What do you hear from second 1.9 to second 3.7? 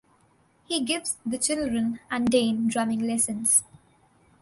and Diane drumming lessons.